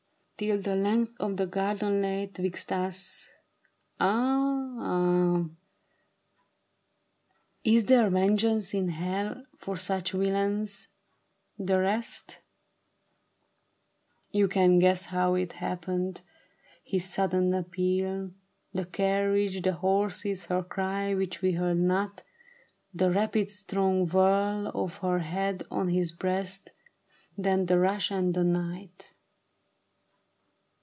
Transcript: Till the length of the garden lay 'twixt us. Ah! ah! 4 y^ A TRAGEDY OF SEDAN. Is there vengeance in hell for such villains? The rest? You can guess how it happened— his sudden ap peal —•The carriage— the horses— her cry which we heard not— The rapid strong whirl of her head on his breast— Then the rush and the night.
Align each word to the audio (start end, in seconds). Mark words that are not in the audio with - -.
Till 0.43 0.57
the 0.57 0.75
length 0.75 1.13
of 1.19 1.37
the 1.37 1.45
garden 1.45 2.01
lay 2.01 2.25
'twixt 2.25 2.71
us. 2.71 3.29
Ah! 3.99 4.73
ah! 4.79 5.33
4 5.37 5.37
y^ 5.37 5.37
A 5.37 5.37
TRAGEDY 5.37 5.37
OF 5.37 5.51
SEDAN. 7.63 7.75
Is 7.77 7.85
there 7.85 8.09
vengeance 8.09 8.73
in 8.73 8.89
hell 8.89 9.43
for 9.55 9.77
such 9.77 10.13
villains? 10.13 10.87
The 11.59 11.77
rest? 11.79 12.39
You 14.31 14.47
can 14.47 14.79
guess 14.79 15.05
how 15.13 15.35
it 15.35 15.51
happened— 15.53 16.21
his 16.91 17.05
sudden 17.07 17.53
ap 17.53 17.69
peal 17.69 18.05
—•The 18.73 18.85
carriage— 18.87 19.61
the 19.61 19.73
horses— 19.73 20.45
her 20.47 20.63
cry 20.63 21.13
which 21.13 21.43
we 21.43 21.51
heard 21.51 21.77
not— 21.77 22.23
The 22.95 23.11
rapid 23.11 23.51
strong 23.51 24.07
whirl 24.07 24.69
of 24.73 24.95
her 25.05 25.19
head 25.19 25.61
on 25.69 25.89
his 25.89 26.11
breast— 26.11 26.71
Then 27.37 27.67
the 27.67 27.77
rush 27.77 28.09
and 28.09 28.33
the 28.33 28.43
night. 28.43 29.13